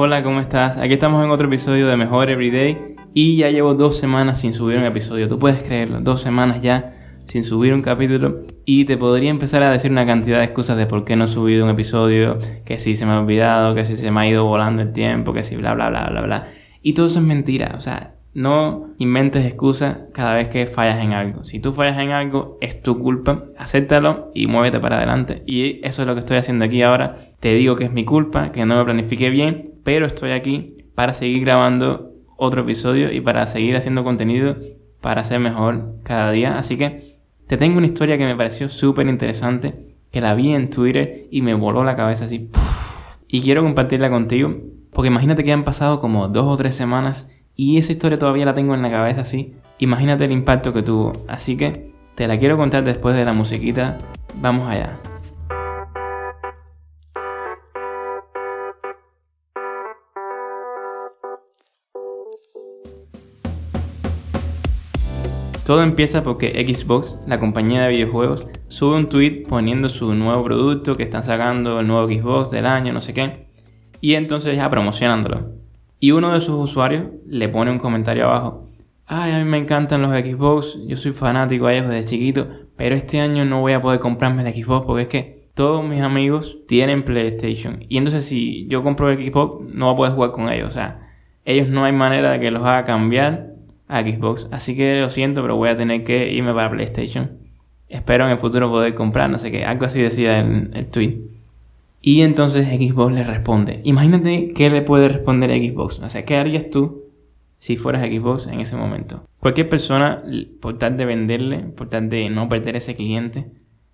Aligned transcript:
Hola, 0.00 0.22
¿cómo 0.22 0.38
estás? 0.38 0.78
Aquí 0.78 0.92
estamos 0.92 1.24
en 1.24 1.32
otro 1.32 1.48
episodio 1.48 1.88
de 1.88 1.96
Mejor 1.96 2.30
Everyday 2.30 2.94
y 3.14 3.36
ya 3.36 3.50
llevo 3.50 3.74
dos 3.74 3.98
semanas 3.98 4.40
sin 4.40 4.54
subir 4.54 4.78
un 4.78 4.84
episodio. 4.84 5.28
Tú 5.28 5.40
puedes 5.40 5.60
creerlo, 5.60 6.00
dos 6.00 6.20
semanas 6.20 6.62
ya 6.62 6.94
sin 7.24 7.42
subir 7.42 7.74
un 7.74 7.82
capítulo 7.82 8.42
y 8.64 8.84
te 8.84 8.96
podría 8.96 9.30
empezar 9.30 9.64
a 9.64 9.72
decir 9.72 9.90
una 9.90 10.06
cantidad 10.06 10.38
de 10.38 10.44
excusas 10.44 10.76
de 10.76 10.86
por 10.86 11.04
qué 11.04 11.16
no 11.16 11.24
he 11.24 11.26
subido 11.26 11.64
un 11.64 11.70
episodio, 11.72 12.38
que 12.64 12.78
si 12.78 12.94
se 12.94 13.06
me 13.06 13.12
ha 13.12 13.18
olvidado, 13.18 13.74
que 13.74 13.84
si 13.84 13.96
se 13.96 14.12
me 14.12 14.20
ha 14.20 14.28
ido 14.28 14.44
volando 14.44 14.82
el 14.82 14.92
tiempo, 14.92 15.32
que 15.32 15.42
si 15.42 15.56
bla 15.56 15.74
bla 15.74 15.88
bla 15.88 16.06
bla 16.10 16.20
bla. 16.20 16.48
Y 16.80 16.92
todo 16.92 17.06
eso 17.06 17.18
es 17.18 17.24
mentira, 17.24 17.74
o 17.76 17.80
sea, 17.80 18.14
no 18.34 18.90
inventes 18.98 19.44
excusas 19.44 19.96
cada 20.14 20.34
vez 20.34 20.46
que 20.46 20.66
fallas 20.66 21.00
en 21.00 21.12
algo. 21.12 21.42
Si 21.42 21.58
tú 21.58 21.72
fallas 21.72 21.98
en 21.98 22.12
algo, 22.12 22.56
es 22.60 22.82
tu 22.82 23.00
culpa, 23.00 23.46
acéptalo 23.58 24.30
y 24.32 24.46
muévete 24.46 24.78
para 24.78 24.98
adelante. 24.98 25.42
Y 25.44 25.84
eso 25.84 26.02
es 26.02 26.08
lo 26.08 26.14
que 26.14 26.20
estoy 26.20 26.36
haciendo 26.36 26.64
aquí 26.64 26.82
ahora. 26.82 27.32
Te 27.40 27.52
digo 27.54 27.74
que 27.74 27.82
es 27.82 27.92
mi 27.92 28.04
culpa, 28.04 28.52
que 28.52 28.64
no 28.64 28.76
lo 28.76 28.84
planifiqué 28.84 29.30
bien, 29.30 29.77
pero 29.88 30.04
estoy 30.04 30.32
aquí 30.32 30.76
para 30.94 31.14
seguir 31.14 31.40
grabando 31.40 32.12
otro 32.36 32.60
episodio 32.60 33.10
y 33.10 33.22
para 33.22 33.46
seguir 33.46 33.74
haciendo 33.74 34.04
contenido 34.04 34.54
para 35.00 35.24
ser 35.24 35.40
mejor 35.40 35.94
cada 36.02 36.30
día. 36.30 36.58
Así 36.58 36.76
que 36.76 37.22
te 37.46 37.56
tengo 37.56 37.78
una 37.78 37.86
historia 37.86 38.18
que 38.18 38.26
me 38.26 38.36
pareció 38.36 38.68
súper 38.68 39.08
interesante, 39.08 39.96
que 40.10 40.20
la 40.20 40.34
vi 40.34 40.52
en 40.52 40.68
Twitter 40.68 41.26
y 41.30 41.40
me 41.40 41.54
voló 41.54 41.84
la 41.84 41.96
cabeza 41.96 42.26
así. 42.26 42.50
Y 43.28 43.40
quiero 43.40 43.62
compartirla 43.62 44.10
contigo, 44.10 44.54
porque 44.92 45.08
imagínate 45.08 45.42
que 45.42 45.52
han 45.52 45.64
pasado 45.64 46.00
como 46.00 46.28
dos 46.28 46.44
o 46.44 46.56
tres 46.58 46.74
semanas 46.74 47.26
y 47.56 47.78
esa 47.78 47.92
historia 47.92 48.18
todavía 48.18 48.44
la 48.44 48.54
tengo 48.54 48.74
en 48.74 48.82
la 48.82 48.90
cabeza 48.90 49.22
así. 49.22 49.54
Imagínate 49.78 50.26
el 50.26 50.32
impacto 50.32 50.74
que 50.74 50.82
tuvo. 50.82 51.12
Así 51.28 51.56
que 51.56 51.94
te 52.14 52.28
la 52.28 52.36
quiero 52.36 52.58
contar 52.58 52.84
después 52.84 53.16
de 53.16 53.24
la 53.24 53.32
musiquita. 53.32 53.96
Vamos 54.34 54.68
allá. 54.68 54.92
Todo 65.68 65.82
empieza 65.82 66.22
porque 66.22 66.64
Xbox, 66.66 67.22
la 67.26 67.38
compañía 67.38 67.82
de 67.82 67.90
videojuegos, 67.90 68.46
sube 68.68 68.96
un 68.96 69.10
tweet 69.10 69.42
poniendo 69.46 69.90
su 69.90 70.14
nuevo 70.14 70.42
producto 70.42 70.96
que 70.96 71.02
están 71.02 71.24
sacando, 71.24 71.80
el 71.80 71.86
nuevo 71.86 72.06
Xbox 72.06 72.50
del 72.50 72.64
año, 72.64 72.94
no 72.94 73.02
sé 73.02 73.12
qué, 73.12 73.48
y 74.00 74.14
entonces 74.14 74.56
ya 74.56 74.70
promocionándolo. 74.70 75.52
Y 76.00 76.12
uno 76.12 76.32
de 76.32 76.40
sus 76.40 76.54
usuarios 76.54 77.08
le 77.26 77.50
pone 77.50 77.70
un 77.70 77.78
comentario 77.78 78.24
abajo. 78.24 78.66
Ay, 79.04 79.32
a 79.32 79.38
mí 79.40 79.44
me 79.44 79.58
encantan 79.58 80.00
los 80.00 80.10
Xbox, 80.12 80.78
yo 80.86 80.96
soy 80.96 81.12
fanático 81.12 81.66
de 81.66 81.76
ellos 81.76 81.90
desde 81.90 82.08
chiquito, 82.08 82.48
pero 82.74 82.94
este 82.94 83.20
año 83.20 83.44
no 83.44 83.60
voy 83.60 83.74
a 83.74 83.82
poder 83.82 84.00
comprarme 84.00 84.48
el 84.48 84.54
Xbox 84.54 84.86
porque 84.86 85.02
es 85.02 85.08
que 85.08 85.50
todos 85.52 85.84
mis 85.84 86.00
amigos 86.00 86.60
tienen 86.66 87.02
PlayStation. 87.04 87.84
Y 87.90 87.98
entonces 87.98 88.24
si 88.24 88.66
yo 88.68 88.82
compro 88.82 89.10
el 89.10 89.18
Xbox, 89.18 89.70
no 89.74 89.84
voy 89.84 89.92
a 89.92 89.96
poder 89.96 90.12
jugar 90.14 90.30
con 90.30 90.48
ellos. 90.48 90.70
O 90.70 90.72
sea, 90.72 91.10
ellos 91.44 91.68
no 91.68 91.84
hay 91.84 91.92
manera 91.92 92.30
de 92.30 92.40
que 92.40 92.50
los 92.50 92.62
haga 92.62 92.86
cambiar 92.86 93.57
a 93.88 94.02
Xbox. 94.02 94.48
Así 94.50 94.76
que 94.76 95.00
lo 95.00 95.10
siento, 95.10 95.42
pero 95.42 95.56
voy 95.56 95.70
a 95.70 95.76
tener 95.76 96.04
que 96.04 96.32
irme 96.32 96.54
para 96.54 96.70
PlayStation. 96.70 97.38
Espero 97.88 98.26
en 98.26 98.30
el 98.30 98.38
futuro 98.38 98.70
poder 98.70 98.94
comprar, 98.94 99.30
no 99.30 99.38
sé 99.38 99.50
qué. 99.50 99.64
Algo 99.64 99.86
así 99.86 100.00
decía 100.00 100.38
en 100.38 100.70
el 100.74 100.86
tweet. 100.86 101.18
Y 102.00 102.20
entonces 102.20 102.68
Xbox 102.68 103.12
le 103.12 103.24
responde. 103.24 103.80
Imagínate 103.84 104.50
qué 104.54 104.70
le 104.70 104.82
puede 104.82 105.08
responder 105.08 105.50
Xbox. 105.50 105.98
O 105.98 106.08
sea, 106.08 106.24
¿qué 106.24 106.36
harías 106.36 106.70
tú 106.70 107.04
si 107.58 107.76
fueras 107.76 108.06
Xbox 108.06 108.46
en 108.46 108.60
ese 108.60 108.76
momento? 108.76 109.24
Cualquier 109.40 109.68
persona, 109.68 110.22
por 110.60 110.78
tal 110.78 110.96
de 110.96 111.04
venderle, 111.04 111.58
por 111.58 111.88
tal 111.88 112.08
de 112.08 112.30
no 112.30 112.48
perder 112.48 112.76
ese 112.76 112.94
cliente, 112.94 113.46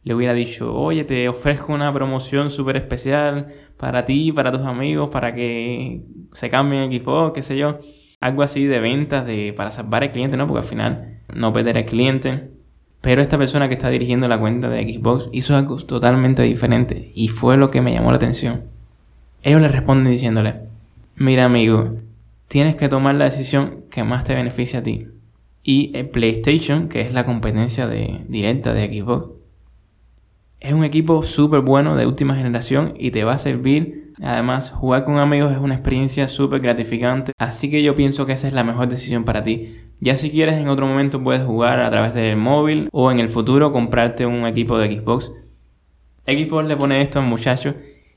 le 0.03 0.15
hubiera 0.15 0.35
dicho, 0.35 0.75
oye, 0.75 1.05
te 1.05 1.29
ofrezco 1.29 1.73
una 1.73 1.93
promoción 1.93 2.51
súper 2.51 2.77
especial 2.77 3.55
para 3.79 4.05
ti, 4.05 4.33
para 4.33 4.53
tus 4.53 4.61
amigos, 4.63 5.09
para 5.11 5.35
que 5.35 6.03
se 6.33 6.51
cambien 6.51 6.93
Xbox, 6.93 7.33
qué 7.35 7.43
sé 7.43 7.57
yo. 7.57 7.79
Algo 8.25 8.43
así 8.43 8.65
de 8.65 8.81
ventas, 8.81 9.27
de, 9.27 9.53
para 9.55 9.71
salvar 9.71 10.03
al 10.03 10.11
cliente, 10.11 10.39
¿no? 10.39 10.47
Porque 10.47 10.63
al 10.63 10.67
final 10.67 11.19
no 11.35 11.53
perder 11.53 11.77
al 11.77 11.85
cliente. 11.85 12.49
Pero 13.03 13.21
esta 13.21 13.37
persona 13.37 13.69
que 13.69 13.75
está 13.75 13.91
dirigiendo 13.91 14.27
la 14.29 14.41
cuenta 14.41 14.71
de 14.71 14.83
Xbox 14.83 15.29
hizo 15.31 15.55
algo 15.55 15.77
totalmente 15.77 16.43
diferente 16.43 17.13
y 17.15 17.29
fue 17.29 17.59
lo 17.59 17.71
que 17.71 17.83
me 17.83 17.93
llamó 17.93 18.13
la 18.13 18.17
atención. 18.17 18.63
Ellos 19.43 19.61
le 19.61 19.69
responden 19.69 20.11
diciéndole, 20.11 20.55
mira 21.17 21.45
amigo, 21.45 21.97
tienes 22.49 22.77
que 22.77 22.89
tomar 22.89 23.15
la 23.17 23.27
decisión 23.27 23.83
que 23.91 24.05
más 24.05 24.25
te 24.25 24.35
beneficie 24.35 24.79
a 24.79 24.83
ti. 24.83 25.09
Y 25.63 25.95
el 25.95 26.09
PlayStation, 26.09 26.89
que 26.89 27.03
es 27.03 27.13
la 27.13 27.27
competencia 27.27 27.87
directa 27.87 28.73
de 28.73 28.87
Xbox, 28.87 29.33
es 30.61 30.73
un 30.73 30.83
equipo 30.83 31.23
súper 31.23 31.61
bueno 31.61 31.97
de 31.97 32.07
última 32.07 32.37
generación 32.37 32.95
y 32.99 33.11
te 33.11 33.23
va 33.23 33.35
a 33.35 33.39
servir. 33.39 34.04
Además, 34.23 34.71
jugar 34.71 35.05
con 35.05 35.19
amigos 35.19 35.53
es 35.53 35.59
una 35.59 35.75
experiencia 35.75 36.29
súper 36.29 36.61
gratificante. 36.61 37.33
Así 37.39 37.71
que 37.71 37.83
yo 37.83 37.97
pienso 37.97 38.27
que 38.27 38.33
esa 38.33 38.47
es 38.47 38.55
la 38.55 38.65
mejor 38.65 38.89
decisión 38.89 39.25
para 39.25 39.43
ti. 39.43 39.77
Ya 40.01 40.17
si 40.17 40.31
quieres 40.31 40.57
en 40.57 40.69
otro 40.69 40.87
momento 40.87 41.23
puedes 41.23 41.45
jugar 41.45 41.81
a 41.81 41.91
través 41.91 42.15
del 42.15 42.37
móvil 42.37 42.89
o 42.93 43.11
en 43.11 43.19
el 43.19 43.29
futuro 43.29 43.73
comprarte 43.73 44.27
un 44.27 44.47
equipo 44.47 44.79
de 44.79 44.95
Xbox. 44.95 45.33
Xbox 46.27 46.69
le 46.69 46.77
pone 46.77 47.01
esto 47.03 47.19
al 47.19 47.27
muchacho 47.27 47.75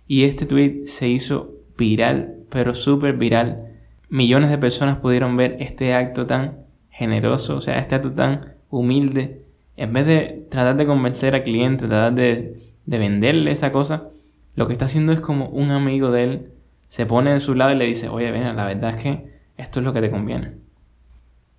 y 0.08 0.24
este 0.24 0.46
tweet 0.46 0.86
se 0.86 1.08
hizo 1.08 1.56
viral, 1.78 2.36
pero 2.50 2.74
súper 2.74 3.18
viral. 3.18 3.74
Millones 4.10 4.50
de 4.50 4.58
personas 4.58 4.98
pudieron 4.98 5.36
ver 5.36 5.58
este 5.60 5.94
acto 5.94 6.26
tan 6.26 6.60
generoso, 6.90 7.58
o 7.58 7.62
sea, 7.62 7.80
este 7.80 7.96
acto 7.96 8.14
tan 8.14 8.54
humilde. 8.70 9.42
En 9.76 9.94
vez 9.94 10.06
de 10.06 10.46
tratar 10.50 10.78
de 10.78 10.86
convencer 10.86 11.36
al 11.36 11.44
cliente, 11.44 11.88
tratar 11.88 12.14
de, 12.14 12.58
de 12.86 12.98
venderle 12.98 13.52
esa 13.52 13.72
cosa, 13.72 14.10
lo 14.58 14.68
que 14.68 14.74
está 14.74 14.86
haciendo 14.86 15.14
es 15.14 15.22
como 15.22 15.48
un 15.48 15.72
amigo 15.72 16.12
de 16.12 16.24
él 16.26 16.52
se 16.90 17.06
pone 17.06 17.32
en 17.32 17.40
su 17.40 17.56
lado 17.56 17.72
y 17.72 17.78
le 17.78 17.86
dice, 17.86 18.10
oye, 18.10 18.32
ven, 18.32 18.54
la 18.58 18.66
verdad 18.66 18.96
es 18.96 19.02
que 19.02 19.40
esto 19.56 19.80
es 19.80 19.86
lo 19.86 19.94
que 19.94 20.02
te 20.02 20.12
conviene 20.12 20.68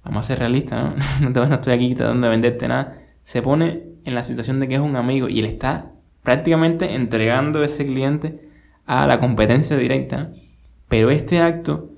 vamos 0.09 0.25
a 0.25 0.29
ser 0.29 0.39
realistas, 0.39 0.97
¿no? 1.21 1.31
no 1.31 1.55
estoy 1.55 1.73
aquí 1.73 1.95
tratando 1.95 2.27
de 2.27 2.31
venderte 2.31 2.67
nada. 2.67 2.99
Se 3.23 3.43
pone 3.43 3.85
en 4.05 4.15
la 4.15 4.23
situación 4.23 4.59
de 4.59 4.69
que 4.69 4.75
es 4.75 4.81
un 4.81 4.97
amigo 4.97 5.29
y 5.29 5.43
le 5.43 5.49
está 5.49 5.93
prácticamente 6.23 6.95
entregando 6.95 7.63
ese 7.63 7.87
cliente 7.87 8.49
a 8.87 9.07
la 9.07 9.21
competencia 9.21 9.77
directa. 9.77 10.33
Pero 10.89 11.11
este 11.11 11.41
acto, 11.41 11.91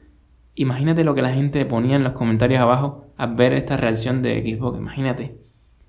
imagínate 0.56 1.04
lo 1.04 1.14
que 1.14 1.22
la 1.22 1.32
gente 1.32 1.64
ponía 1.64 1.96
en 1.96 2.02
los 2.02 2.14
comentarios 2.14 2.60
abajo 2.60 3.06
al 3.16 3.36
ver 3.36 3.52
esta 3.52 3.76
reacción 3.76 4.22
de 4.22 4.42
Xbox. 4.42 4.78
Imagínate, 4.78 5.36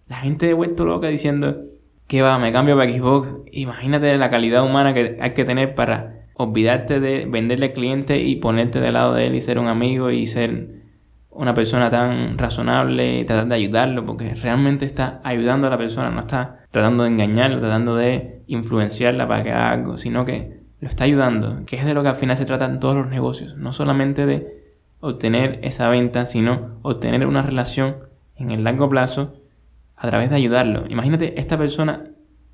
la 0.07 0.17
gente 0.17 0.45
de 0.45 0.53
vuelto 0.53 0.85
loca 0.85 1.07
diciendo 1.07 1.65
que 2.11 2.21
va, 2.21 2.37
me 2.37 2.51
cambio 2.51 2.75
para 2.75 2.91
Xbox. 2.91 3.29
Imagínate 3.53 4.17
la 4.17 4.29
calidad 4.29 4.65
humana 4.65 4.93
que 4.93 5.17
hay 5.21 5.33
que 5.33 5.45
tener 5.45 5.75
para 5.75 6.25
olvidarte 6.33 6.99
de 6.99 7.23
venderle 7.25 7.67
al 7.67 7.71
cliente 7.71 8.19
y 8.19 8.35
ponerte 8.35 8.81
del 8.81 8.95
lado 8.95 9.13
de 9.13 9.27
él 9.27 9.35
y 9.35 9.39
ser 9.39 9.57
un 9.57 9.67
amigo 9.67 10.11
y 10.11 10.25
ser 10.25 10.81
una 11.29 11.53
persona 11.53 11.89
tan 11.89 12.37
razonable, 12.37 13.23
tratar 13.23 13.47
de 13.47 13.55
ayudarlo, 13.55 14.05
porque 14.05 14.35
realmente 14.35 14.83
está 14.83 15.21
ayudando 15.23 15.67
a 15.67 15.69
la 15.69 15.77
persona, 15.77 16.09
no 16.09 16.19
está 16.19 16.65
tratando 16.69 17.05
de 17.05 17.11
engañarlo, 17.11 17.61
tratando 17.61 17.95
de 17.95 18.43
influenciarla 18.47 19.25
para 19.25 19.43
que 19.43 19.51
haga 19.53 19.71
algo, 19.71 19.97
sino 19.97 20.25
que 20.25 20.59
lo 20.81 20.89
está 20.89 21.05
ayudando, 21.05 21.65
que 21.65 21.77
es 21.77 21.85
de 21.85 21.93
lo 21.93 22.03
que 22.03 22.09
al 22.09 22.17
final 22.17 22.35
se 22.35 22.43
trata 22.43 22.65
en 22.65 22.81
todos 22.81 22.97
los 22.97 23.07
negocios, 23.07 23.55
no 23.55 23.71
solamente 23.71 24.25
de 24.25 24.47
obtener 24.99 25.59
esa 25.63 25.87
venta, 25.87 26.25
sino 26.25 26.71
obtener 26.81 27.25
una 27.25 27.41
relación 27.41 27.99
en 28.35 28.51
el 28.51 28.65
largo 28.65 28.89
plazo 28.89 29.40
a 30.01 30.07
través 30.07 30.31
de 30.31 30.35
ayudarlo. 30.35 30.85
Imagínate, 30.89 31.39
esta 31.39 31.59
persona, 31.59 32.05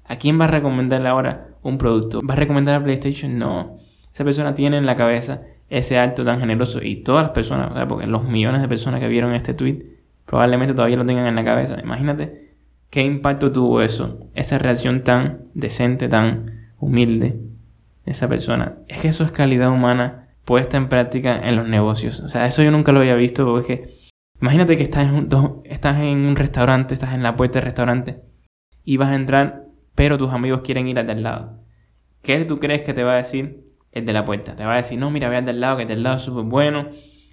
¿a 0.03 0.17
quién 0.17 0.39
va 0.39 0.45
a 0.45 0.49
recomendarle 0.49 1.07
ahora 1.07 1.47
un 1.63 1.77
producto? 1.77 2.19
¿Va 2.21 2.33
a 2.33 2.37
recomendar 2.37 2.75
a 2.75 2.83
PlayStation? 2.83 3.39
No. 3.39 3.77
Esa 4.13 4.25
persona 4.25 4.53
tiene 4.53 4.75
en 4.75 4.85
la 4.85 4.97
cabeza 4.97 5.43
ese 5.69 5.97
acto 5.97 6.25
tan 6.25 6.41
generoso 6.41 6.83
y 6.83 7.03
todas 7.03 7.23
las 7.23 7.31
personas, 7.31 7.71
porque 7.87 8.05
los 8.05 8.25
millones 8.25 8.61
de 8.61 8.67
personas 8.67 8.99
que 8.99 9.07
vieron 9.07 9.33
este 9.33 9.53
tweet 9.53 9.85
probablemente 10.25 10.73
todavía 10.73 10.97
lo 10.97 11.05
tengan 11.05 11.25
en 11.25 11.35
la 11.35 11.45
cabeza. 11.45 11.77
Imagínate 11.81 12.51
qué 12.89 13.03
impacto 13.03 13.53
tuvo 13.53 13.81
eso, 13.81 14.27
esa 14.33 14.57
reacción 14.57 15.03
tan 15.03 15.45
decente, 15.53 16.09
tan 16.09 16.71
humilde 16.79 17.39
de 18.05 18.11
esa 18.11 18.27
persona. 18.27 18.79
Es 18.89 18.99
que 18.99 19.07
eso 19.07 19.23
es 19.23 19.31
calidad 19.31 19.71
humana 19.71 20.27
puesta 20.43 20.75
en 20.75 20.89
práctica 20.89 21.47
en 21.47 21.55
los 21.55 21.65
negocios. 21.65 22.19
O 22.19 22.29
sea, 22.29 22.45
eso 22.45 22.61
yo 22.61 22.71
nunca 22.71 22.91
lo 22.91 22.99
había 22.99 23.15
visto 23.15 23.45
porque 23.45 23.96
imagínate 24.41 24.77
que 24.77 24.83
estás 24.83 25.07
en 25.07 26.17
un, 26.17 26.35
restaurante, 26.35 26.93
estás 26.93 27.13
en 27.13 27.23
la 27.23 27.35
puerta 27.35 27.59
del 27.59 27.65
restaurante 27.65 28.21
y 28.83 28.97
vas 28.97 29.09
a 29.09 29.15
entrar, 29.15 29.65
pero 29.95 30.17
tus 30.17 30.31
amigos 30.31 30.61
quieren 30.61 30.87
ir 30.87 30.99
al 30.99 31.23
lado. 31.23 31.59
¿Qué 32.21 32.43
tú 32.45 32.59
crees 32.59 32.81
que 32.81 32.93
te 32.93 33.03
va 33.03 33.13
a 33.13 33.17
decir 33.17 33.67
el 33.97 34.05
de 34.05 34.13
la 34.13 34.25
puerta. 34.25 34.55
Te 34.55 34.63
va 34.65 34.73
a 34.73 34.77
decir, 34.77 34.97
no, 34.99 35.11
mira, 35.11 35.29
ve 35.29 35.37
al 35.37 35.45
del 35.45 35.59
lado, 35.59 35.77
que 35.77 35.83
el 35.83 35.89
del 35.89 36.03
lado 36.03 36.17
es 36.17 36.21
súper 36.21 36.43
bueno, 36.43 36.87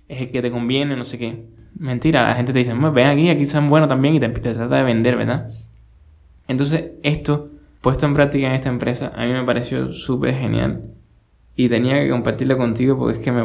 es 0.08 0.20
el 0.20 0.30
que 0.30 0.42
te 0.42 0.50
conviene, 0.50 0.96
no 0.96 1.04
sé 1.04 1.18
qué. 1.18 1.46
Mentira, 1.78 2.22
la 2.22 2.34
gente 2.34 2.52
te 2.52 2.60
dice, 2.60 2.72
ven 2.74 3.06
aquí, 3.06 3.28
aquí 3.28 3.44
son 3.44 3.68
buenos 3.68 3.88
también 3.88 4.14
y 4.14 4.20
te, 4.20 4.28
trata 4.28 4.76
de 4.76 4.82
vender, 4.82 5.16
¿verdad? 5.16 5.50
Entonces, 6.46 6.92
esto, 7.02 7.50
puesto 7.80 8.06
en 8.06 8.14
práctica 8.14 8.46
en 8.46 8.54
esta 8.54 8.68
empresa, 8.68 9.12
a 9.14 9.24
mí 9.24 9.32
me 9.32 9.44
pareció 9.44 9.92
súper 9.92 10.34
genial. 10.34 10.84
Y 11.56 11.68
tenía 11.68 12.00
que 12.02 12.10
compartirlo 12.10 12.56
contigo 12.56 12.98
porque 12.98 13.18
es 13.18 13.24
que 13.24 13.32
me... 13.32 13.44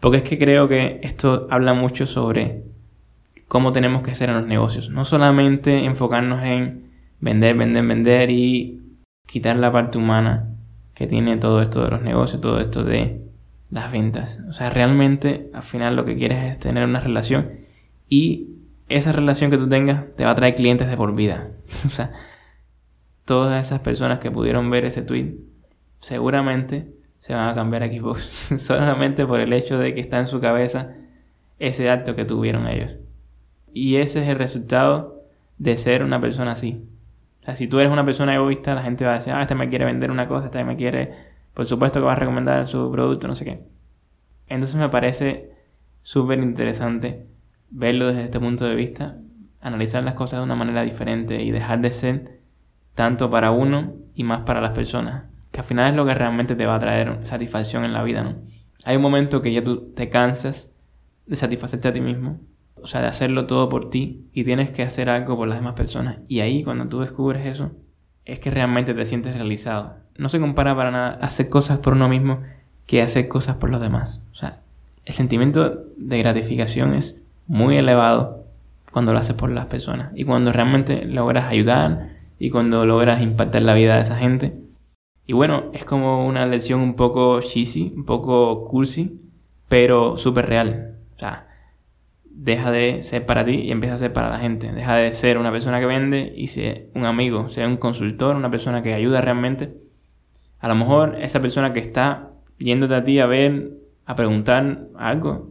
Porque 0.00 0.18
es 0.18 0.22
que 0.22 0.38
creo 0.38 0.68
que 0.68 1.00
esto 1.02 1.48
habla 1.50 1.74
mucho 1.74 2.06
sobre 2.06 2.62
cómo 3.48 3.72
tenemos 3.72 4.02
que 4.02 4.12
hacer 4.12 4.28
en 4.28 4.36
los 4.36 4.46
negocios. 4.46 4.90
No 4.90 5.04
solamente 5.04 5.84
enfocarnos 5.84 6.42
en 6.44 6.90
vender, 7.20 7.56
vender, 7.56 7.84
vender 7.86 8.30
y 8.30 8.80
quitar 9.26 9.56
la 9.56 9.72
parte 9.72 9.98
humana, 9.98 10.54
que 10.94 11.06
tiene 11.06 11.36
todo 11.36 11.60
esto 11.62 11.82
de 11.84 11.90
los 11.90 12.02
negocios, 12.02 12.40
todo 12.40 12.60
esto 12.60 12.84
de 12.84 13.22
las 13.70 13.90
ventas. 13.90 14.40
O 14.48 14.52
sea, 14.52 14.70
realmente 14.70 15.50
al 15.52 15.62
final 15.62 15.96
lo 15.96 16.04
que 16.04 16.16
quieres 16.16 16.44
es 16.44 16.58
tener 16.58 16.84
una 16.84 17.00
relación 17.00 17.52
y 18.08 18.48
esa 18.88 19.12
relación 19.12 19.50
que 19.50 19.58
tú 19.58 19.68
tengas 19.68 20.04
te 20.16 20.24
va 20.24 20.30
a 20.30 20.34
traer 20.34 20.54
clientes 20.54 20.88
de 20.88 20.96
por 20.96 21.14
vida. 21.14 21.50
o 21.86 21.88
sea, 21.88 22.12
todas 23.24 23.66
esas 23.66 23.80
personas 23.80 24.18
que 24.18 24.30
pudieron 24.30 24.70
ver 24.70 24.84
ese 24.84 25.02
tweet 25.02 25.36
seguramente 26.00 26.88
se 27.18 27.34
van 27.34 27.48
a 27.48 27.54
cambiar 27.54 27.82
a 27.82 27.88
Xbox 27.88 28.22
solamente 28.58 29.26
por 29.26 29.40
el 29.40 29.52
hecho 29.52 29.78
de 29.78 29.94
que 29.94 30.00
está 30.00 30.18
en 30.18 30.26
su 30.26 30.40
cabeza 30.40 30.94
ese 31.58 31.90
acto 31.90 32.14
que 32.14 32.24
tuvieron 32.24 32.66
ellos. 32.68 32.96
Y 33.80 33.98
ese 33.98 34.22
es 34.22 34.28
el 34.28 34.38
resultado 34.38 35.22
de 35.56 35.76
ser 35.76 36.02
una 36.02 36.20
persona 36.20 36.50
así. 36.50 36.84
O 37.42 37.44
sea, 37.44 37.54
si 37.54 37.68
tú 37.68 37.78
eres 37.78 37.92
una 37.92 38.04
persona 38.04 38.34
egoísta, 38.34 38.74
la 38.74 38.82
gente 38.82 39.04
va 39.04 39.12
a 39.12 39.14
decir, 39.14 39.32
ah, 39.32 39.40
este 39.40 39.54
me 39.54 39.68
quiere 39.68 39.84
vender 39.84 40.10
una 40.10 40.26
cosa, 40.26 40.46
este 40.46 40.64
me 40.64 40.76
quiere, 40.76 41.14
por 41.54 41.64
supuesto 41.64 42.00
que 42.00 42.06
va 42.06 42.12
a 42.12 42.16
recomendar 42.16 42.66
su 42.66 42.90
producto, 42.90 43.28
no 43.28 43.36
sé 43.36 43.44
qué. 43.44 43.62
Entonces 44.48 44.74
me 44.74 44.88
parece 44.88 45.52
súper 46.02 46.40
interesante 46.40 47.28
verlo 47.70 48.08
desde 48.08 48.24
este 48.24 48.40
punto 48.40 48.64
de 48.64 48.74
vista, 48.74 49.16
analizar 49.60 50.02
las 50.02 50.14
cosas 50.14 50.40
de 50.40 50.44
una 50.44 50.56
manera 50.56 50.82
diferente 50.82 51.40
y 51.40 51.52
dejar 51.52 51.80
de 51.80 51.92
ser 51.92 52.40
tanto 52.96 53.30
para 53.30 53.52
uno 53.52 53.94
y 54.16 54.24
más 54.24 54.40
para 54.40 54.60
las 54.60 54.72
personas, 54.72 55.26
que 55.52 55.60
al 55.60 55.66
final 55.66 55.90
es 55.90 55.96
lo 55.96 56.04
que 56.04 56.14
realmente 56.14 56.56
te 56.56 56.66
va 56.66 56.74
a 56.74 56.80
traer 56.80 57.20
satisfacción 57.22 57.84
en 57.84 57.92
la 57.92 58.02
vida, 58.02 58.24
¿no? 58.24 58.34
Hay 58.84 58.96
un 58.96 59.02
momento 59.02 59.40
que 59.40 59.52
ya 59.52 59.62
tú 59.62 59.92
te 59.94 60.08
cansas 60.08 60.72
de 61.26 61.36
satisfacerte 61.36 61.86
a 61.86 61.92
ti 61.92 62.00
mismo, 62.00 62.40
o 62.82 62.86
sea, 62.86 63.00
de 63.00 63.08
hacerlo 63.08 63.46
todo 63.46 63.68
por 63.68 63.90
ti 63.90 64.28
y 64.32 64.44
tienes 64.44 64.70
que 64.70 64.82
hacer 64.82 65.08
algo 65.08 65.36
por 65.36 65.48
las 65.48 65.58
demás 65.58 65.74
personas. 65.74 66.18
Y 66.28 66.40
ahí 66.40 66.64
cuando 66.64 66.88
tú 66.88 67.00
descubres 67.00 67.46
eso, 67.46 67.72
es 68.24 68.40
que 68.40 68.50
realmente 68.50 68.94
te 68.94 69.06
sientes 69.06 69.34
realizado. 69.34 69.94
No 70.16 70.28
se 70.28 70.40
compara 70.40 70.76
para 70.76 70.90
nada 70.90 71.18
hacer 71.20 71.48
cosas 71.48 71.78
por 71.78 71.94
uno 71.94 72.08
mismo 72.08 72.42
que 72.86 73.02
hacer 73.02 73.28
cosas 73.28 73.56
por 73.56 73.70
los 73.70 73.80
demás. 73.80 74.24
O 74.32 74.34
sea, 74.34 74.60
el 75.04 75.14
sentimiento 75.14 75.84
de 75.96 76.18
gratificación 76.18 76.94
es 76.94 77.22
muy 77.46 77.76
elevado 77.76 78.44
cuando 78.92 79.12
lo 79.12 79.18
haces 79.18 79.34
por 79.34 79.50
las 79.50 79.66
personas 79.66 80.12
y 80.14 80.24
cuando 80.24 80.52
realmente 80.52 81.04
logras 81.04 81.50
ayudar 81.50 82.10
y 82.38 82.50
cuando 82.50 82.84
logras 82.86 83.22
impactar 83.22 83.62
la 83.62 83.74
vida 83.74 83.96
de 83.96 84.02
esa 84.02 84.16
gente. 84.16 84.54
Y 85.26 85.32
bueno, 85.32 85.64
es 85.72 85.84
como 85.84 86.26
una 86.26 86.46
lección 86.46 86.80
un 86.80 86.94
poco 86.94 87.40
cheesy, 87.40 87.92
un 87.96 88.04
poco 88.04 88.66
cursi, 88.68 89.20
pero 89.68 90.16
súper 90.16 90.46
real. 90.46 90.96
O 91.16 91.18
sea, 91.18 91.47
deja 92.40 92.70
de 92.70 93.02
ser 93.02 93.26
para 93.26 93.44
ti 93.44 93.56
y 93.56 93.72
empieza 93.72 93.96
a 93.96 93.98
ser 93.98 94.12
para 94.12 94.30
la 94.30 94.38
gente. 94.38 94.70
Deja 94.72 94.94
de 94.94 95.12
ser 95.12 95.38
una 95.38 95.50
persona 95.50 95.80
que 95.80 95.86
vende 95.86 96.32
y 96.36 96.46
ser 96.46 96.88
un 96.94 97.04
amigo, 97.04 97.48
sea 97.48 97.66
un 97.66 97.78
consultor, 97.78 98.36
una 98.36 98.48
persona 98.48 98.80
que 98.80 98.94
ayuda 98.94 99.20
realmente. 99.20 99.74
A 100.60 100.68
lo 100.68 100.76
mejor 100.76 101.16
esa 101.20 101.40
persona 101.40 101.72
que 101.72 101.80
está 101.80 102.30
yéndote 102.58 102.94
a 102.94 103.02
ti 103.02 103.18
a 103.18 103.26
ver, 103.26 103.72
a 104.06 104.14
preguntar 104.14 104.86
algo, 104.96 105.50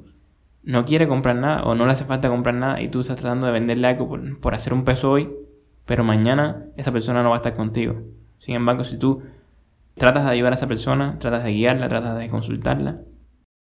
no 0.64 0.86
quiere 0.86 1.10
comprar 1.10 1.36
nada 1.36 1.64
o 1.64 1.76
no 1.76 1.86
le 1.86 1.92
hace 1.92 2.06
falta 2.06 2.30
comprar 2.30 2.56
nada 2.56 2.82
y 2.82 2.88
tú 2.88 3.02
estás 3.02 3.20
tratando 3.20 3.48
de 3.48 3.54
venderle 3.54 3.88
algo 3.88 4.08
por, 4.08 4.40
por 4.40 4.56
hacer 4.56 4.74
un 4.74 4.86
peso 4.86 5.12
hoy, 5.12 5.30
pero 5.86 6.06
mañana 6.06 6.68
esa 6.78 6.94
persona 6.94 7.22
no 7.22 7.30
va 7.30 7.36
a 7.36 7.40
estar 7.40 7.56
contigo. 7.56 7.96
Sin 8.38 8.56
embargo, 8.56 8.86
si 8.86 8.98
tú 8.98 9.24
tratas 9.96 10.24
de 10.24 10.32
ayudar 10.32 10.54
a 10.54 10.56
esa 10.56 10.68
persona, 10.68 11.20
tratas 11.20 11.44
de 11.44 11.52
guiarla, 11.52 11.90
tratas 11.90 12.18
de 12.18 12.30
consultarla, 12.30 13.02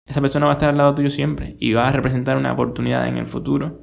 esa 0.07 0.21
persona 0.21 0.47
va 0.47 0.53
a 0.53 0.55
estar 0.55 0.71
al 0.71 0.77
lado 0.77 0.95
tuyo 0.95 1.11
siempre 1.11 1.57
y 1.59 1.73
va 1.73 1.89
a 1.89 1.93
representar 1.93 2.37
una 2.37 2.53
oportunidad 2.53 3.09
en 3.09 3.17
el 3.17 3.27
futuro 3.27 3.81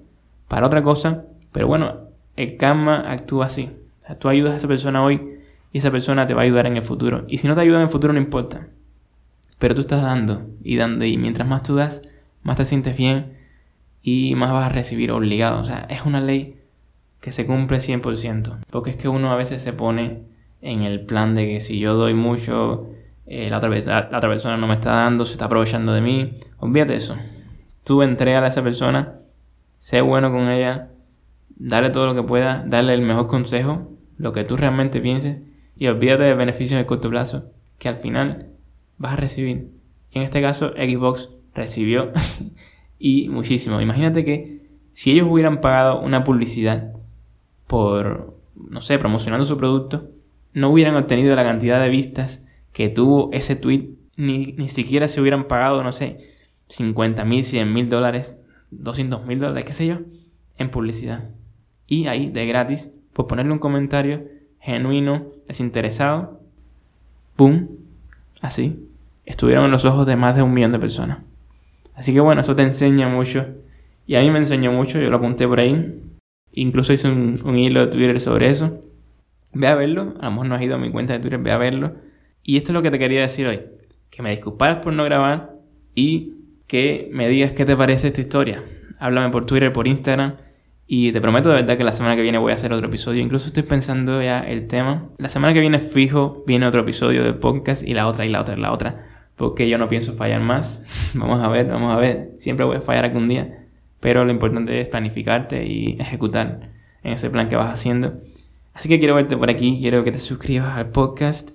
para 0.48 0.68
otra 0.68 0.82
cosa. 0.82 1.26
Pero 1.52 1.68
bueno, 1.68 1.98
el 2.36 2.58
karma 2.58 3.12
actúa 3.12 3.48
así. 3.48 3.72
tú 4.20 4.30
ayudas 4.30 4.54
a 4.54 4.58
esa 4.58 4.68
persona 4.68 5.04
hoy 5.04 5.40
y 5.72 5.80
esa 5.80 5.92
persona 5.92 6.26
te 6.26 6.34
va 6.34 6.42
a 6.42 6.46
ayudar 6.46 6.66
en 6.66 6.78
el 6.78 6.84
futuro. 6.84 7.26
Y 7.28 7.40
si 7.40 7.48
no 7.48 7.56
te 7.56 7.62
ayuda 7.62 7.78
en 7.78 7.84
el 7.84 7.90
futuro, 7.90 8.14
no 8.14 8.20
importa. 8.20 8.68
Pero 9.60 9.76
tú 9.76 9.82
estás 9.82 10.02
dando 10.02 10.48
y 10.64 10.78
dando. 10.78 11.04
Y 11.06 11.18
mientras 11.18 11.48
más 11.48 11.64
tú 11.64 11.76
das, 11.76 12.02
más 12.42 12.56
te 12.56 12.66
sientes 12.66 12.96
bien 12.96 13.34
y 14.02 14.36
más 14.36 14.52
vas 14.52 14.66
a 14.66 14.70
recibir 14.70 15.12
obligado. 15.12 15.60
O 15.60 15.66
sea, 15.66 15.88
es 15.90 16.06
una 16.06 16.22
ley 16.22 16.60
que 17.20 17.32
se 17.32 17.46
cumple 17.46 17.78
100%. 17.78 18.60
Porque 18.70 18.92
es 18.92 18.96
que 18.96 19.10
uno 19.10 19.32
a 19.32 19.36
veces 19.36 19.62
se 19.62 19.74
pone 19.74 20.24
en 20.62 20.84
el 20.84 21.02
plan 21.06 21.36
de 21.36 21.48
que 21.48 21.60
si 21.60 21.80
yo 21.80 21.96
doy 21.96 22.14
mucho, 22.14 22.88
eh, 23.26 23.50
la, 23.50 23.58
otra 23.58 23.70
la, 23.70 24.10
otra 24.18 24.30
persona 24.30 24.58
no 24.58 24.68
me 24.68 24.76
está 24.76 24.92
dando, 24.92 25.26
se 25.26 25.34
está 25.34 25.46
aprovechando 25.46 25.94
de 25.94 26.02
mí. 26.02 26.40
Olvídate 26.60 26.96
eso. 26.96 27.16
Tú 27.84 28.02
entrega 28.02 28.44
a 28.44 28.48
esa 28.48 28.64
persona, 28.64 29.20
sé 29.78 30.02
bueno 30.02 30.32
con 30.32 30.50
ella, 30.50 30.90
dale 31.56 31.90
todo 31.90 32.06
lo 32.06 32.16
que 32.16 32.24
pueda, 32.24 32.64
dale 32.68 32.94
el 32.94 33.02
mejor 33.02 33.28
consejo, 33.28 33.92
lo 34.18 34.34
que 34.34 34.44
tú 34.44 34.56
realmente 34.56 35.02
pienses 35.02 35.42
y 35.76 35.88
olvídate 35.88 36.24
de 36.24 36.36
beneficios 36.36 36.78
de 36.78 36.86
corto 36.86 37.10
plazo 37.10 37.52
que 37.80 37.90
al 37.90 37.98
final 37.98 38.48
vas 38.98 39.14
a 39.14 39.18
recibir. 39.18 39.70
Y 40.12 40.20
en 40.20 40.24
este 40.24 40.42
caso, 40.42 40.72
Xbox 40.72 41.30
recibió 41.54 42.12
y 43.00 43.30
muchísimo. 43.30 43.82
Imagínate 43.82 44.24
que 44.24 44.62
si 44.92 45.12
ellos 45.12 45.28
hubieran 45.30 45.60
pagado 45.60 46.00
una 46.00 46.24
publicidad 46.24 46.94
por, 47.68 48.38
no 48.56 48.82
sé, 48.82 49.00
promocionando 49.00 49.46
su 49.46 49.58
producto, 49.58 50.10
no 50.54 50.70
hubieran 50.70 50.96
obtenido 50.96 51.36
la 51.36 51.44
cantidad 51.44 51.82
de 51.82 51.90
vistas 51.90 52.43
que 52.74 52.90
tuvo 52.90 53.30
ese 53.32 53.56
tweet, 53.56 53.92
ni, 54.18 54.68
siquiera 54.68 55.08
se 55.08 55.22
hubieran 55.22 55.48
pagado, 55.48 55.84
no 55.84 55.92
sé, 55.92 56.18
50 56.70 57.24
mil, 57.26 57.44
100 57.44 57.72
mil 57.72 57.88
dólares, 57.88 58.38
200 58.72 59.26
mil 59.26 59.40
dólares, 59.40 59.66
qué 59.66 59.74
sé 59.74 59.88
yo, 59.88 60.00
en 60.58 60.70
publicidad. 60.70 61.30
Y 61.88 62.08
ahí, 62.08 62.30
de 62.30 62.46
gratis, 62.46 62.92
por 63.14 63.28
ponerle 63.28 63.54
un 63.54 63.60
comentario 63.60 64.28
genuino, 64.60 65.28
desinteresado, 65.48 66.40
¡pum! 67.36 67.68
Así, 68.42 68.88
estuvieron 69.26 69.66
en 69.66 69.72
los 69.72 69.86
ojos 69.86 70.06
de 70.06 70.16
más 70.16 70.36
de 70.36 70.42
un 70.42 70.54
millón 70.54 70.72
de 70.72 70.80
personas. 70.80 71.20
Así 71.96 72.14
que 72.14 72.20
bueno, 72.20 72.42
eso 72.42 72.56
te 72.56 72.64
enseña 72.64 73.08
mucho. 73.08 73.46
Y 74.08 74.16
a 74.16 74.22
mí 74.22 74.32
me 74.32 74.40
enseñó 74.40 74.72
mucho, 74.72 75.00
yo 75.00 75.10
lo 75.10 75.18
apunté 75.18 75.48
por 75.48 75.60
ahí. 75.60 76.02
Incluso 76.54 76.92
hice 76.92 77.08
un, 77.08 77.38
un 77.46 77.58
hilo 77.58 77.82
de 77.82 77.88
Twitter 77.88 78.20
sobre 78.20 78.50
eso. 78.50 78.82
Ve 79.54 79.68
a 79.68 79.76
verlo, 79.76 80.16
a 80.20 80.26
lo 80.26 80.32
mejor 80.32 80.48
no 80.48 80.56
has 80.56 80.62
ido 80.64 80.76
a 80.76 80.80
mi 80.80 80.92
cuenta 80.92 81.14
de 81.14 81.20
Twitter, 81.20 81.40
ve 81.40 81.52
a 81.52 81.58
verlo. 81.58 81.94
Y 82.44 82.58
esto 82.58 82.72
es 82.72 82.74
lo 82.74 82.82
que 82.82 82.92
te 82.92 83.00
quería 83.00 83.22
decir 83.22 83.48
hoy. 83.48 83.62
Que 84.10 84.22
me 84.22 84.32
disculparas 84.32 84.80
por 84.80 84.94
no 84.94 85.04
grabar 85.06 85.54
y 85.96 86.34
que 86.68 87.10
me 87.12 87.28
digas 87.30 87.54
qué 87.54 87.66
te 87.66 87.76
parece 87.76 88.08
esta 88.08 88.22
historia. 88.22 88.64
Háblame 89.00 89.32
por 89.32 89.46
Twitter, 89.46 89.72
por 89.72 89.88
Instagram. 89.88 90.36
Y 90.86 91.12
te 91.14 91.22
prometo 91.22 91.50
de 91.50 91.56
verdad 91.56 91.78
que 91.78 91.84
la 91.84 91.94
semana 91.94 92.16
que 92.16 92.22
viene 92.22 92.38
voy 92.38 92.52
a 92.52 92.56
hacer 92.56 92.74
otro 92.74 92.88
episodio. 92.88 93.22
Incluso 93.22 93.48
estoy 93.48 93.64
pensando 93.64 94.22
ya 94.22 94.42
el 94.42 94.68
tema. 94.68 95.10
La 95.18 95.30
semana 95.30 95.54
que 95.54 95.62
viene 95.62 95.80
fijo 95.80 96.44
viene 96.46 96.68
otro 96.68 96.82
episodio 96.82 97.24
del 97.24 97.36
podcast 97.36 97.88
y 97.88 97.94
la 97.94 98.08
otra 98.08 98.26
y 98.26 98.30
la 98.30 98.42
otra 98.42 98.56
y 98.56 98.60
la 98.60 98.74
otra. 98.74 99.08
Porque 99.38 99.70
yo 99.70 99.78
no 99.78 99.88
pienso 99.88 100.14
fallar 100.14 100.42
más. 100.42 101.12
vamos 101.16 101.42
a 101.42 101.48
ver, 101.48 101.68
vamos 101.68 101.94
a 101.94 101.98
ver. 101.98 102.32
Siempre 102.40 102.66
voy 102.66 102.78
a 102.78 102.82
fallar 102.82 103.06
algún 103.06 103.28
día. 103.28 103.66
Pero 104.02 104.26
lo 104.26 104.32
importante 104.32 104.82
es 104.82 104.88
planificarte 104.90 105.66
y 105.66 105.96
ejecutar 106.00 106.70
en 107.04 107.14
ese 107.14 107.30
plan 107.30 107.48
que 107.48 107.56
vas 107.56 107.72
haciendo. 107.72 108.16
Así 108.74 108.90
que 108.90 109.00
quiero 109.00 109.16
verte 109.16 109.38
por 109.38 109.50
aquí. 109.50 109.78
Quiero 109.80 110.04
que 110.04 110.12
te 110.12 110.20
suscribas 110.20 110.76
al 110.76 110.90
podcast 110.90 111.52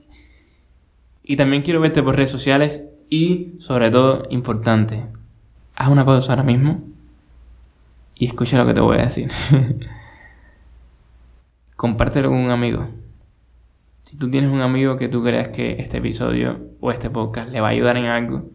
y 1.28 1.36
también 1.36 1.62
quiero 1.62 1.80
verte 1.80 2.02
por 2.02 2.16
redes 2.16 2.30
sociales 2.30 2.88
y, 3.10 3.52
sobre 3.58 3.90
todo, 3.90 4.22
importante, 4.30 5.04
haz 5.76 5.88
una 5.88 6.06
pausa 6.06 6.32
ahora 6.32 6.42
mismo 6.42 6.82
y 8.14 8.24
escucha 8.24 8.56
lo 8.56 8.66
que 8.66 8.72
te 8.72 8.80
voy 8.80 8.96
a 8.96 9.02
decir. 9.02 9.30
Compártelo 11.76 12.30
con 12.30 12.38
un 12.38 12.50
amigo. 12.50 12.88
Si 14.04 14.16
tú 14.16 14.30
tienes 14.30 14.50
un 14.50 14.62
amigo 14.62 14.96
que 14.96 15.08
tú 15.08 15.22
creas 15.22 15.48
que 15.48 15.76
este 15.82 15.98
episodio 15.98 16.60
o 16.80 16.90
este 16.90 17.10
podcast 17.10 17.50
le 17.50 17.60
va 17.60 17.68
a 17.68 17.70
ayudar 17.72 17.98
en 17.98 18.06
algo, 18.06 18.48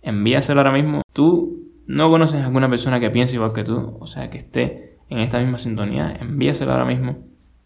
envíaselo 0.00 0.60
ahora 0.60 0.72
mismo. 0.72 1.02
Tú 1.12 1.64
no 1.88 2.10
conoces 2.10 2.40
a 2.40 2.44
alguna 2.44 2.70
persona 2.70 3.00
que 3.00 3.10
piense 3.10 3.34
igual 3.34 3.52
que 3.52 3.64
tú, 3.64 3.96
o 3.98 4.06
sea, 4.06 4.30
que 4.30 4.38
esté 4.38 4.98
en 5.08 5.18
esta 5.18 5.40
misma 5.40 5.58
sintonía, 5.58 6.16
envíaselo 6.20 6.70
ahora 6.70 6.84
mismo 6.84 7.18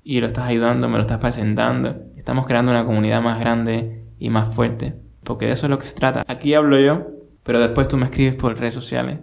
y 0.03 0.21
lo 0.21 0.27
estás 0.27 0.47
ayudando, 0.47 0.89
me 0.89 0.95
lo 0.95 1.03
estás 1.03 1.19
presentando. 1.19 1.97
Estamos 2.17 2.47
creando 2.47 2.73
una 2.73 2.87
comunidad 2.87 3.21
más 3.21 3.39
grande 3.39 3.98
y 4.19 4.31
más 4.31 4.55
fuerte. 4.55 4.95
Porque 5.25 5.47
de 5.47 5.53
eso 5.53 5.67
es 5.67 5.71
lo 5.71 5.79
que 5.79 5.87
se 5.87 5.95
trata. 5.95 6.23
Aquí 6.27 6.55
hablo 6.55 6.79
yo, 6.79 7.07
pero 7.43 7.61
después 7.61 7.89
tú 7.89 7.97
me 7.97 8.07
escribes 8.07 8.35
por 8.35 8.59
redes 8.59 8.75
sociales. 8.75 9.21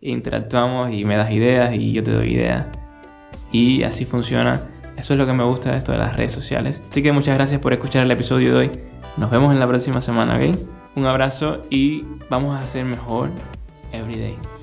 Interactuamos 0.00 0.92
y 0.92 1.04
me 1.04 1.16
das 1.16 1.30
ideas 1.30 1.74
y 1.74 1.92
yo 1.92 2.02
te 2.02 2.12
doy 2.12 2.34
ideas. 2.34 2.66
Y 3.52 3.82
así 3.82 4.04
funciona. 4.04 4.68
Eso 4.96 5.14
es 5.14 5.18
lo 5.18 5.26
que 5.26 5.32
me 5.32 5.44
gusta 5.44 5.70
de 5.70 5.78
esto 5.78 5.92
de 5.92 5.98
las 5.98 6.16
redes 6.16 6.32
sociales. 6.32 6.82
Así 6.88 7.02
que 7.02 7.12
muchas 7.12 7.36
gracias 7.36 7.60
por 7.60 7.72
escuchar 7.72 8.04
el 8.04 8.10
episodio 8.10 8.52
de 8.52 8.58
hoy. 8.58 8.70
Nos 9.16 9.30
vemos 9.30 9.52
en 9.52 9.60
la 9.60 9.66
próxima 9.66 10.00
semana, 10.00 10.36
¿ok? 10.36 10.56
Un 10.96 11.06
abrazo 11.06 11.62
y 11.70 12.04
vamos 12.28 12.56
a 12.56 12.62
hacer 12.62 12.84
mejor 12.84 13.30
every 13.92 14.18
day. 14.18 14.61